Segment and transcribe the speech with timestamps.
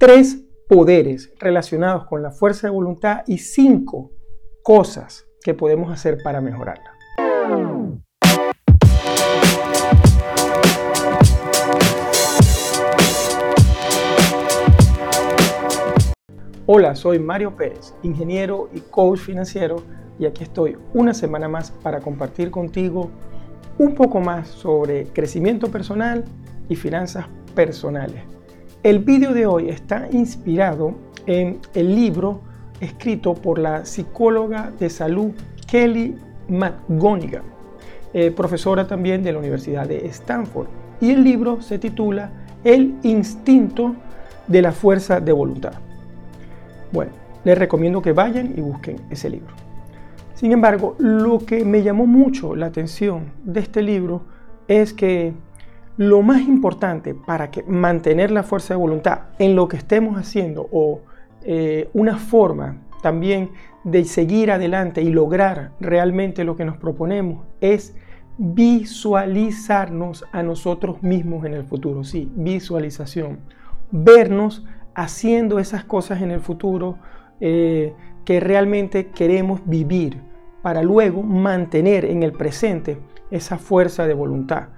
[0.00, 4.10] tres poderes relacionados con la fuerza de voluntad y cinco
[4.62, 6.96] cosas que podemos hacer para mejorarla.
[16.64, 19.82] Hola, soy Mario Pérez, ingeniero y coach financiero
[20.18, 23.10] y aquí estoy una semana más para compartir contigo
[23.76, 26.24] un poco más sobre crecimiento personal
[26.70, 28.39] y finanzas personales.
[28.82, 30.94] El vídeo de hoy está inspirado
[31.26, 32.40] en el libro
[32.80, 35.32] escrito por la psicóloga de salud
[35.70, 36.16] Kelly
[36.48, 37.42] McGonigal,
[38.14, 40.68] eh, profesora también de la Universidad de Stanford.
[40.98, 42.30] Y el libro se titula
[42.64, 43.96] El instinto
[44.46, 45.74] de la fuerza de voluntad.
[46.90, 47.12] Bueno,
[47.44, 49.54] les recomiendo que vayan y busquen ese libro.
[50.32, 54.22] Sin embargo, lo que me llamó mucho la atención de este libro
[54.68, 55.34] es que
[56.00, 60.66] lo más importante para que mantener la fuerza de voluntad en lo que estemos haciendo
[60.72, 61.02] o
[61.42, 63.50] eh, una forma también
[63.84, 67.94] de seguir adelante y lograr realmente lo que nos proponemos es
[68.38, 72.02] visualizarnos a nosotros mismos en el futuro.
[72.02, 73.40] Sí, visualización.
[73.90, 74.64] Vernos
[74.94, 76.96] haciendo esas cosas en el futuro
[77.42, 77.92] eh,
[78.24, 80.22] que realmente queremos vivir
[80.62, 82.96] para luego mantener en el presente
[83.30, 84.68] esa fuerza de voluntad.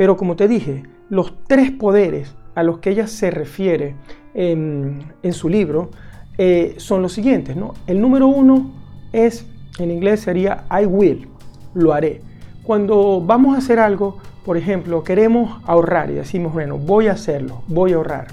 [0.00, 3.96] Pero como te dije, los tres poderes a los que ella se refiere
[4.32, 5.90] en, su libro
[6.38, 7.54] eh, son los siguientes.
[7.54, 7.74] ¿no?
[7.86, 8.70] El número uno
[9.12, 9.44] es,
[9.78, 11.28] en inglés sería I will,
[11.74, 12.22] lo haré.
[12.62, 17.62] Cuando vamos a hacer algo, por ejemplo, queremos ahorrar y decimos, bueno, voy a hacerlo,
[17.68, 18.28] voy a ahorrar.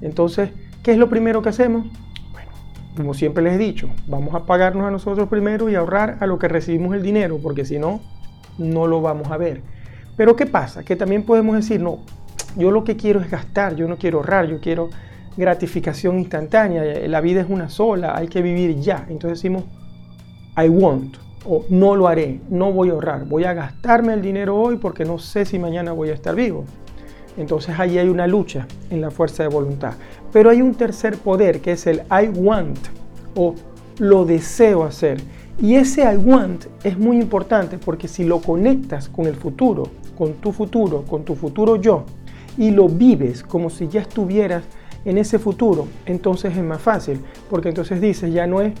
[0.00, 0.50] Entonces,
[0.82, 1.86] ¿Qué es lo primero que hacemos?
[2.32, 2.50] Bueno,
[2.96, 6.40] como siempre les he dicho, vamos a pagarnos a nosotros primero y ahorrar a lo
[6.40, 8.00] que recibimos el dinero, porque si no,
[8.58, 9.62] no lo vamos a ver.
[10.16, 10.84] Pero ¿qué pasa?
[10.84, 11.98] Que también podemos decir, no,
[12.56, 14.90] yo lo que quiero es gastar, yo no quiero ahorrar, yo quiero
[15.36, 19.06] gratificación instantánea, la vida es una sola, hay que vivir ya.
[19.08, 19.64] Entonces decimos,
[20.56, 24.56] I want, o no lo haré, no voy a ahorrar, voy a gastarme el dinero
[24.56, 26.64] hoy porque no sé si mañana voy a estar vivo.
[27.36, 29.94] Entonces ahí hay una lucha en la fuerza de voluntad.
[30.32, 32.78] Pero hay un tercer poder que es el I want
[33.34, 33.54] o
[33.98, 35.22] lo deseo hacer.
[35.60, 39.84] Y ese I want es muy importante porque si lo conectas con el futuro,
[40.16, 42.04] con tu futuro, con tu futuro yo,
[42.56, 44.64] y lo vives como si ya estuvieras
[45.04, 48.72] en ese futuro, entonces es más fácil, porque entonces dices, ya no es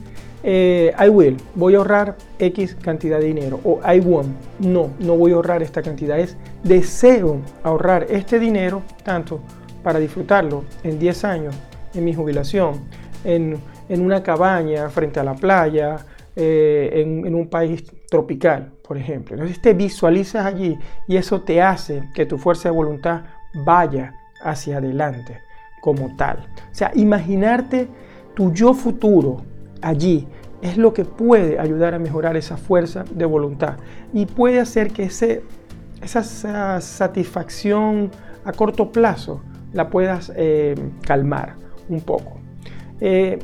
[0.44, 4.28] eh, I will, voy a ahorrar X cantidad de dinero, o I want,
[4.58, 9.40] no, no voy a ahorrar esta cantidad, es deseo ahorrar este dinero tanto
[9.82, 11.54] para disfrutarlo en 10 años,
[11.94, 12.80] en mi jubilación,
[13.24, 15.96] en, una cabaña frente a la playa,
[16.34, 19.34] eh, en, en, un país tropical, por ejemplo.
[19.34, 20.78] Entonces te visualizas allí
[21.08, 23.22] y eso te hace que tu fuerza de voluntad
[23.54, 25.40] vaya hacia adelante
[25.80, 26.46] como tal.
[26.70, 27.88] O sea, imaginarte
[28.34, 29.40] tu yo futuro
[29.80, 30.28] allí
[30.60, 33.78] es lo que puede ayudar a mejorar esa fuerza de voluntad
[34.12, 35.42] y puede hacer que ese,
[36.02, 38.10] esa satisfacción
[38.44, 39.40] a corto plazo
[39.72, 41.54] la puedas eh, calmar
[41.88, 42.34] un poco.
[43.00, 43.38] Eh,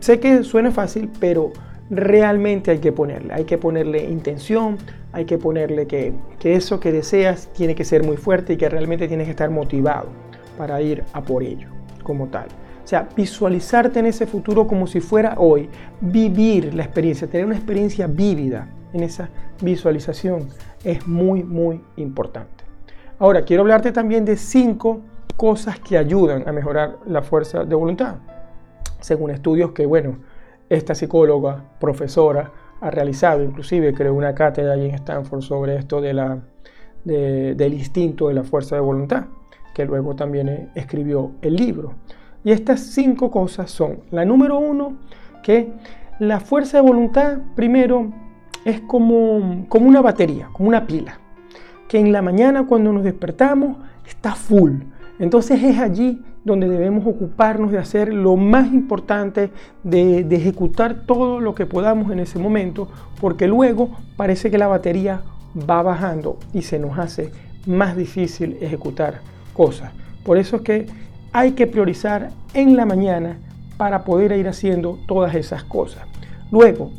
[0.00, 1.52] sé que suena fácil, pero
[1.90, 4.78] realmente hay que ponerle, hay que ponerle intención,
[5.12, 8.68] hay que ponerle que, que eso que deseas tiene que ser muy fuerte y que
[8.68, 10.08] realmente tienes que estar motivado
[10.56, 11.68] para ir a por ello
[12.02, 12.48] como tal.
[12.84, 17.56] O sea, visualizarte en ese futuro como si fuera hoy, vivir la experiencia, tener una
[17.56, 19.30] experiencia vívida en esa
[19.62, 20.48] visualización
[20.84, 22.64] es muy, muy importante.
[23.18, 25.00] Ahora, quiero hablarte también de cinco
[25.36, 28.16] cosas que ayudan a mejorar la fuerza de voluntad.
[29.00, 30.18] Según estudios que, bueno,
[30.74, 36.12] esta psicóloga, profesora, ha realizado, inclusive creó una cátedra allí en Stanford sobre esto de
[36.12, 36.38] la,
[37.04, 39.26] del instinto de la fuerza de voluntad
[39.74, 41.94] que luego también escribió el libro.
[42.44, 44.96] Y estas cinco cosas son, la número uno,
[45.42, 45.72] que
[46.20, 48.12] la fuerza de voluntad, primero,
[48.64, 51.18] es como, como una batería, como una pila,
[51.88, 54.72] que en la mañana cuando nos despertamos está full.
[55.18, 59.50] Entonces es allí donde debemos ocuparnos de hacer lo más importante,
[59.82, 62.88] de, ejecutar todo lo que podamos en ese momento,
[63.20, 65.22] porque luego parece que la batería
[65.58, 67.30] va bajando y se nos hace
[67.66, 69.20] más difícil ejecutar
[69.54, 69.92] cosas.
[70.24, 70.86] Por eso es que
[71.32, 73.38] hay que priorizar en la mañana
[73.76, 76.04] para poder ir haciendo todas esas cosas.
[76.50, 76.90] Luego,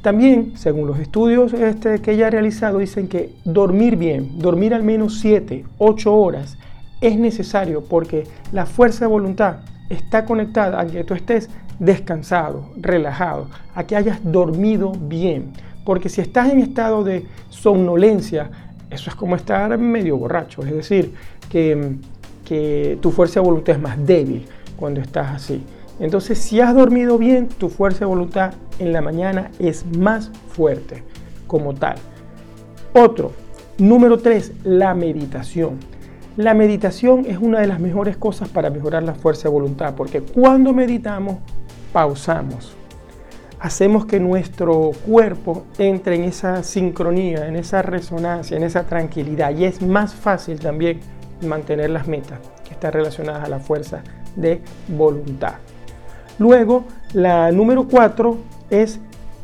[0.00, 4.82] también, según los estudios este, que ella ha realizado, dicen que dormir bien, dormir al
[4.82, 6.58] menos 7, 8 horas,
[7.02, 9.56] es necesario porque la fuerza de voluntad
[9.90, 15.52] está conectada a que tú estés descansado, relajado, a que hayas dormido bien.
[15.84, 18.50] Porque si estás en estado de somnolencia,
[18.88, 21.14] eso es como estar medio borracho, es decir,
[21.48, 21.98] que,
[23.00, 24.44] tu fuerza de voluntad es más débil
[24.76, 25.62] cuando estás así.
[25.98, 31.02] Entonces, si has dormido bien, tu fuerza de voluntad en la mañana es más fuerte
[31.46, 31.96] como tal.
[32.92, 33.32] Otro,
[33.78, 35.78] número 3, la meditación.
[36.36, 40.22] La meditación es una de las mejores cosas para mejorar la fuerza de voluntad, porque
[40.22, 41.36] cuando meditamos,
[41.92, 42.74] pausamos.
[43.60, 49.54] Hacemos que nuestro cuerpo entre en esa sincronía, en esa resonancia, en esa tranquilidad.
[49.54, 51.00] Y es más fácil también
[51.42, 54.02] mantener las metas que están relacionadas a la fuerza
[54.34, 55.56] de voluntad.
[56.38, 58.38] Luego, la número 4
[58.70, 58.98] es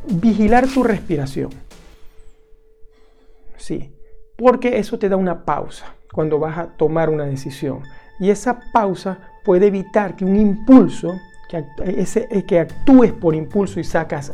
[0.08, 1.50] vigilar tu respiración.
[3.58, 3.92] Sí,
[4.38, 7.82] porque eso te da una pausa cuando vas a tomar una decisión.
[8.20, 11.12] Y esa pausa puede evitar que un impulso,
[11.48, 14.32] que, ese, eh, que actúes por impulso y sacas,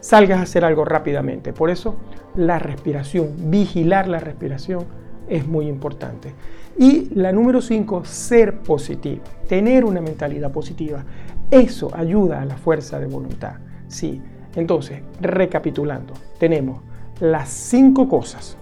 [0.00, 1.52] salgas a hacer algo rápidamente.
[1.52, 1.96] Por eso
[2.36, 4.84] la respiración, vigilar la respiración
[5.28, 6.32] es muy importante.
[6.78, 11.04] Y la número 5, ser positivo, tener una mentalidad positiva.
[11.50, 13.54] Eso ayuda a la fuerza de voluntad.
[13.88, 14.22] Sí,
[14.54, 16.80] entonces, recapitulando, tenemos
[17.18, 18.56] las cinco cosas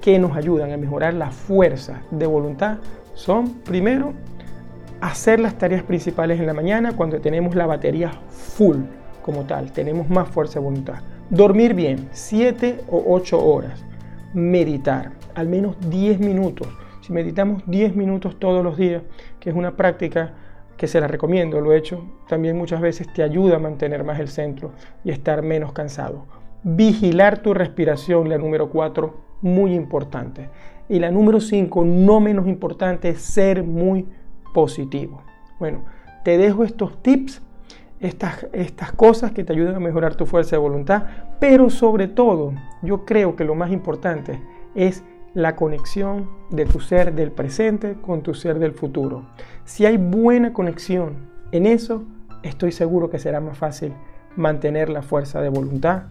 [0.00, 2.78] que nos ayudan a mejorar la fuerza de voluntad
[3.14, 4.14] son, primero,
[5.00, 8.78] hacer las tareas principales en la mañana cuando tenemos la batería full
[9.22, 11.00] como tal, tenemos más fuerza de voluntad.
[11.28, 13.84] Dormir bien, 7 o 8 horas.
[14.32, 16.68] Meditar, al menos 10 minutos.
[17.02, 19.02] Si meditamos 10 minutos todos los días,
[19.38, 20.32] que es una práctica
[20.76, 24.18] que se la recomiendo, lo he hecho, también muchas veces te ayuda a mantener más
[24.18, 24.72] el centro
[25.04, 26.24] y estar menos cansado.
[26.62, 30.48] Vigilar tu respiración, la número 4, muy importante.
[30.88, 34.06] Y la número 5, no menos importante, es ser muy
[34.52, 35.22] positivo.
[35.58, 35.84] Bueno,
[36.24, 37.42] te dejo estos tips,
[38.00, 41.04] estas, estas cosas que te ayudan a mejorar tu fuerza de voluntad,
[41.38, 42.52] pero sobre todo,
[42.82, 44.40] yo creo que lo más importante
[44.74, 45.04] es
[45.34, 49.26] la conexión de tu ser del presente con tu ser del futuro.
[49.64, 51.14] Si hay buena conexión
[51.52, 52.02] en eso,
[52.42, 53.92] estoy seguro que será más fácil
[54.36, 56.04] mantener la fuerza de voluntad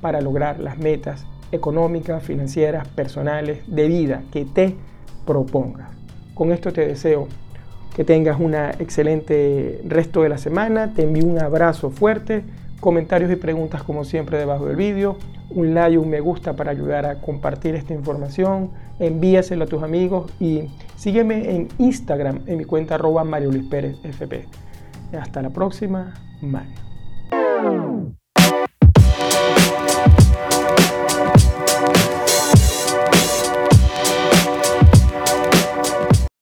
[0.00, 4.74] para lograr las metas económicas, financieras, personales, de vida que te
[5.26, 5.88] propongas.
[6.34, 7.28] Con esto te deseo
[7.94, 10.92] que tengas una excelente resto de la semana.
[10.94, 12.42] Te envío un abrazo fuerte.
[12.80, 15.16] Comentarios y preguntas como siempre debajo del vídeo.
[15.50, 18.70] Un like, un me gusta para ayudar a compartir esta información.
[18.98, 23.96] Envíaselo a tus amigos y sígueme en Instagram en mi cuenta arroba Mario Luis Pérez
[24.02, 24.46] FP.
[25.18, 27.93] Hasta la próxima, Mario.